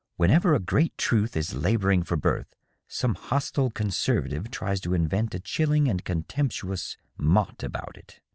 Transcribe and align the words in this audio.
Whenever 0.15 0.55
a 0.55 0.59
great 0.59 0.97
truth 0.97 1.37
is 1.37 1.53
laboring 1.53 2.01
for 2.01 2.17
birth, 2.17 2.47
some 2.87 3.13
hostile 3.13 3.69
conservative 3.69 4.49
tries 4.49 4.81
to 4.81 4.95
invent 4.95 5.35
a 5.35 5.39
chilling 5.39 5.87
and 5.87 6.03
contemptuous 6.03 6.97
mot 7.19 7.61
about 7.61 7.95
it. 7.95 8.19